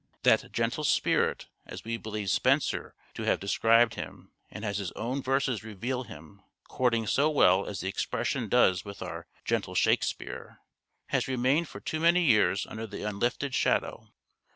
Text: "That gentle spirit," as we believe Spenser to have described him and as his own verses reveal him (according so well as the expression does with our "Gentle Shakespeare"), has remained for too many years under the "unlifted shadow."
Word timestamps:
"That 0.23 0.51
gentle 0.51 0.83
spirit," 0.83 1.45
as 1.67 1.83
we 1.83 1.95
believe 1.95 2.31
Spenser 2.31 2.95
to 3.13 3.21
have 3.21 3.39
described 3.39 3.93
him 3.93 4.31
and 4.49 4.65
as 4.65 4.79
his 4.79 4.91
own 4.93 5.21
verses 5.21 5.63
reveal 5.63 6.05
him 6.05 6.41
(according 6.65 7.05
so 7.05 7.29
well 7.29 7.67
as 7.67 7.81
the 7.81 7.87
expression 7.89 8.49
does 8.49 8.83
with 8.83 9.03
our 9.03 9.27
"Gentle 9.45 9.75
Shakespeare"), 9.75 10.57
has 11.09 11.27
remained 11.27 11.67
for 11.67 11.79
too 11.79 11.99
many 11.99 12.23
years 12.23 12.65
under 12.65 12.87
the 12.87 13.03
"unlifted 13.03 13.53
shadow." 13.53 14.07